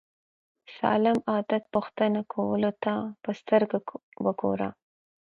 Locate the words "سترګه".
3.39-3.77